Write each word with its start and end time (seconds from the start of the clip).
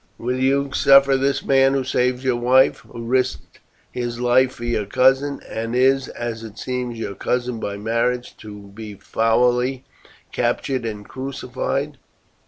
Will 0.17 0.39
you 0.39 0.71
suffer 0.73 1.15
this 1.15 1.45
man, 1.45 1.75
who 1.75 1.83
saved 1.83 2.23
your 2.23 2.35
wife, 2.37 2.79
who 2.79 3.03
risked 3.05 3.59
his 3.91 4.19
life 4.19 4.51
for 4.53 4.63
your 4.65 4.87
cousin, 4.87 5.41
and 5.47 5.75
is, 5.75 6.07
as 6.07 6.43
it 6.43 6.57
seems, 6.57 6.97
your 6.97 7.13
cousin 7.13 7.59
by 7.59 7.77
marriage, 7.77 8.35
to 8.37 8.69
be 8.73 8.95
foully 8.95 9.83
captured 10.31 10.85
and 10.85 11.07
crucified?" 11.07 11.99